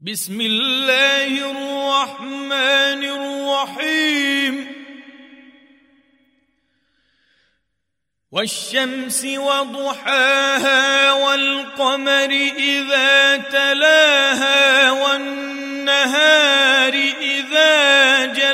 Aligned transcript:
بسم 0.00 0.40
الله 0.40 1.50
الرحمن 1.50 3.04
الرحيم. 3.04 4.74
والشمس 8.32 9.24
وضحاها 9.24 11.12
والقمر 11.12 12.30
إذا 12.58 13.36
تلاها 13.36 14.90
والنهار 14.90 16.94
إذا 17.20 18.26
جلاها 18.26 18.53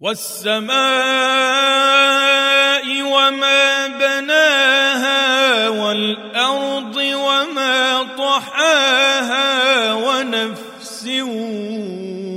والسماء 0.00 0.78
وما 3.02 3.86
بناها 3.86 5.68
والأرض 5.68 6.96
وما 6.96 8.02
طحاها 8.18 9.92
ونفس 9.92 11.08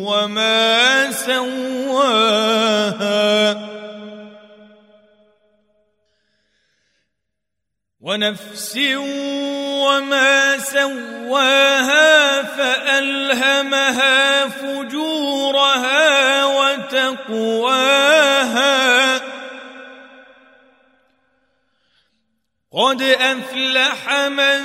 وما 0.09 1.11
سواها 1.11 2.11
ونفس 8.01 8.77
وما 9.85 10.57
سواها 10.57 12.41
فألهمها 12.43 14.47
فجورها 14.47 16.40
وتقواها 17.11 18.71
قد 22.71 23.01
أفلح 23.01 24.13
من 24.27 24.59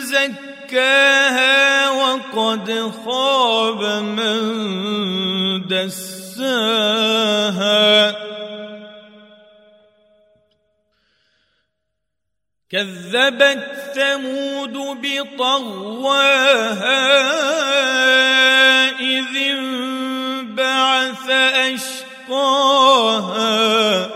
زكاها 0.00 1.90
وقد 1.90 2.92
خاب 3.04 3.84
من 4.02 4.38
دساها. 5.68 6.98
كذبت 12.70 13.64
ثمود 13.94 14.76
بطغواها. 15.02 16.58
أشقاها 22.28 24.10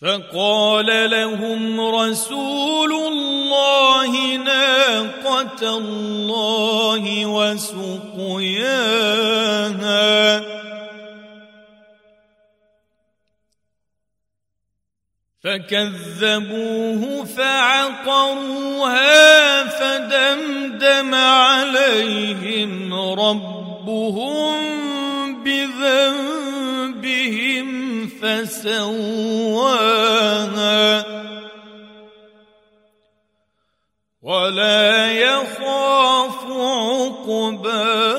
فقال 0.00 1.10
لهم 1.10 1.80
رسول 1.80 2.92
الله 2.92 4.36
ناقة 4.36 5.76
الله 5.78 7.26
وسقياها. 7.26 8.76
فكذبوه 15.44 17.24
فعقروها 17.24 18.76
فدمدم 19.64 21.14
عليهم 21.14 22.94
ربهم 23.86 25.42
بذنبهم 25.44 26.96
فسواها 28.22 29.76
ولا 34.22 35.12
يخاف 35.12 36.46
عقباها 36.50 38.15